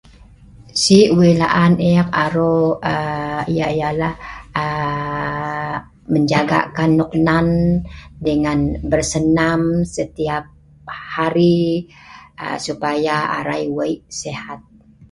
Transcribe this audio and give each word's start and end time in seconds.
Si 0.81 0.97
nok 1.05 1.13
wei 1.17 1.33
laan 1.41 1.73
ek 1.91 2.07
aro 2.23 2.55
yah 3.57 3.73
nah, 6.15 6.25
jaga 6.31 6.83
noknen 6.97 7.47
arai 8.19 8.37
ngan 8.43 8.61
bersenam 8.89 9.61
supaya 12.65 13.17
arai 13.37 13.63
wei 13.77 13.93
sihat 14.19 14.59